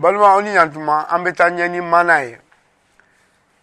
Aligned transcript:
balimaw 0.00 0.42
ni 0.42 0.50
ɲantuma 0.54 0.96
an 1.14 1.22
bɛ 1.24 1.32
taa 1.34 1.48
ɲɛ 1.50 1.68
ni 1.68 1.80
mana 1.80 2.18
ye 2.22 2.38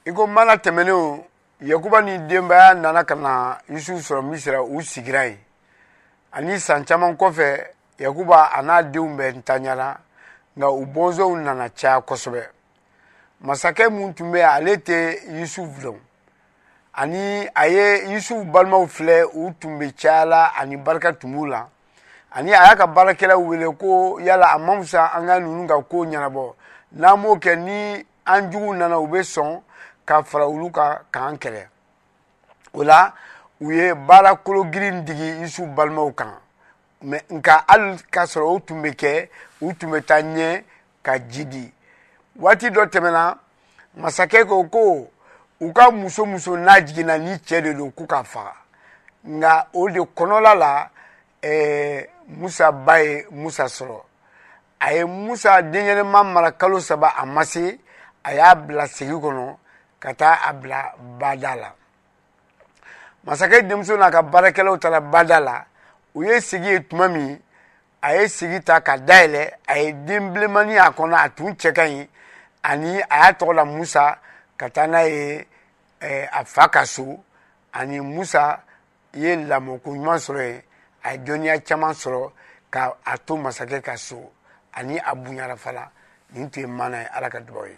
i 0.05 0.11
ko 0.11 0.25
mana 0.27 0.57
tɛmɛnenw 0.57 1.23
yakuba 1.61 2.01
ni 2.01 2.17
denbaya 2.27 2.73
nana 2.73 3.05
ka 3.05 3.13
na 3.15 3.57
yusufu 3.69 4.01
sɔrɔ 4.01 4.21
misira 4.23 4.61
u 4.63 4.81
sigira 4.81 5.25
yen 5.27 5.37
ani 6.31 6.57
san 6.59 6.85
caman 6.85 7.13
kɔfɛ 7.17 7.47
yakuba 7.99 8.49
a 8.49 8.61
n'a 8.63 8.81
denw 8.83 9.09
bɛ 9.17 9.31
ntanyala 9.37 9.99
nka 10.57 10.69
u 10.71 10.85
bɔnzɔw 10.85 11.37
nana 11.37 11.69
caya 11.69 12.01
kosɛbɛ 12.01 12.49
masakɛ 13.41 13.89
mun 13.91 14.15
tun 14.15 14.31
bɛ 14.31 14.37
yen 14.39 14.49
ale 14.49 14.77
tɛ 14.77 15.37
yusufu 15.39 15.81
dɔn 15.81 15.99
ani 16.93 17.47
a 17.55 17.67
ye 17.67 18.09
yusufu 18.09 18.43
balimaw 18.51 18.87
filɛ 18.87 19.23
u 19.35 19.53
tun 19.59 19.77
bɛ 19.79 19.93
caya 19.95 20.25
la 20.25 20.51
ani 20.57 20.77
barika 20.77 21.13
tun 21.13 21.31
b'u 21.35 21.45
la 21.47 21.67
ani 22.35 22.51
a 22.53 22.65
y'a 22.65 22.75
ka 22.75 22.87
baarakɛlaw 22.87 23.39
wele 23.39 23.65
ko 23.77 24.19
yala 24.19 24.47
a 24.53 24.57
ma 24.57 24.79
fisa 24.81 25.11
an 25.15 25.27
ka 25.27 25.37
ninnu 25.39 25.67
ka 25.67 25.75
ko 25.81 25.97
ɲɛnabɔ 26.05 26.53
n'an 26.93 27.17
b'o 27.21 27.35
kɛ 27.39 27.55
ni 27.55 28.05
an 28.25 28.51
jugu 28.51 28.73
nana 28.73 28.97
u 28.99 29.07
bɛ 29.07 29.21
sɔn 29.21 29.61
ka 30.05 30.23
fara 30.23 30.47
olu 30.47 30.71
kan 30.71 30.97
k'an 31.11 31.37
kɛlɛ 31.37 31.67
o 32.73 32.83
la 32.83 33.13
u 33.61 33.71
ye 33.71 33.93
baara 33.93 34.35
kolo 34.37 34.63
girin 34.65 35.03
digi 35.05 35.43
isu 35.43 35.67
balimaw 35.67 36.11
kan 36.15 36.33
mɛ 37.05 37.21
nka 37.29 37.65
hali 37.67 37.97
k'a 38.11 38.25
sɔrɔ 38.25 38.47
o 38.49 38.59
tun 38.61 38.81
bɛ 38.81 38.95
kɛ 38.95 39.29
u 39.61 39.73
tun 39.75 39.91
bɛ 39.91 40.01
taa 40.03 40.21
ɲɛ 40.21 40.63
ka 41.03 41.19
ji 41.19 41.45
di 41.45 41.71
waati 42.39 42.69
dɔ 42.71 42.89
tɛmɛna 42.89 43.37
masakɛ 43.97 44.43
ko 44.47 44.63
ko 44.65 45.07
u 45.61 45.71
ka 45.71 45.91
muso 45.91 46.25
muso 46.25 46.57
n'a 46.57 46.81
jiginna 46.81 47.15
ni 47.19 47.35
cɛ 47.45 47.61
de 47.61 47.73
don 47.75 47.91
k'u 47.91 48.07
ka 48.07 48.23
faga 48.23 48.55
nka 49.27 49.67
o 49.73 49.87
de 49.87 49.99
kɔnɔla 50.01 50.55
la 50.57 50.89
ɛɛ. 51.39 51.45
Eh, 51.45 52.05
musa 52.27 52.71
ba 52.71 52.95
ye 53.03 53.25
musa 53.31 53.65
sɔrɔ 53.75 53.99
a 54.85 54.93
ye 54.95 55.03
musa 55.05 55.61
denɲɛrɛma 55.61 56.23
mara 56.23 56.51
kalo 56.57 56.79
saba 56.79 57.09
a 57.17 57.25
ma 57.25 57.43
se 57.43 57.79
a 58.23 58.33
y'a 58.35 58.55
bila 58.55 58.83
segi 58.87 59.11
kɔnɔ 59.23 59.55
ka 59.99 60.13
taa 60.13 60.39
a 60.49 60.53
bila 60.53 60.93
bada 61.19 61.55
la 61.55 61.73
masakɛ 63.25 63.61
denmuso 63.67 63.95
n'a 63.97 64.11
ka 64.11 64.21
baarakɛlaw 64.21 64.77
taara 64.79 65.01
bada 65.01 65.39
la 65.39 65.65
u 66.15 66.23
ye 66.23 66.37
segi 66.41 66.65
ye 66.67 66.79
tuma 66.83 67.07
min 67.11 67.39
a 68.01 68.13
ye 68.17 68.25
segi 68.27 68.61
ta 68.63 68.79
ka 68.81 68.97
dayɛlɛ 68.97 69.51
a 69.67 69.79
ye 69.81 69.91
den 70.05 70.33
bilenmani 70.33 70.77
a 70.77 70.91
kɔnɔ 70.91 71.15
a 71.25 71.29
tun 71.29 71.55
cɛ 71.55 71.73
ka 71.73 71.83
ɲi 71.85 72.07
ani 72.63 72.99
a 73.01 73.07
y'a 73.27 73.33
tɔgɔ 73.33 73.53
la 73.55 73.65
musa 73.65 74.19
ka 74.57 74.69
taa 74.69 74.87
n'a 74.87 75.03
ye 75.03 75.47
eh, 75.99 76.27
a 76.33 76.43
fa 76.45 76.67
ka 76.69 76.83
so 76.85 77.19
ani 77.73 77.99
musa 77.99 78.61
ye 79.13 79.35
lamɔko 79.35 79.83
ɲuman 79.91 80.17
sɔrɔ 80.19 80.41
yen 80.49 80.61
a 81.03 81.11
ye 81.11 81.17
dɔnniya 81.23 81.63
caman 81.63 81.93
sɔrɔ 81.93 82.31
ka 82.69 82.97
a 83.03 83.17
to 83.17 83.35
masakɛ 83.35 83.81
ka 83.83 83.95
so 83.97 84.31
ani 84.71 84.97
a 84.97 85.13
bonyara 85.15 85.55
fana 85.55 85.91
nin 86.33 86.49
tun 86.51 86.63
ye 86.63 86.67
mana 86.69 86.97
ye 87.01 87.05
ala 87.07 87.29
ka 87.29 87.39
dugawu 87.39 87.67
ye 87.67 87.77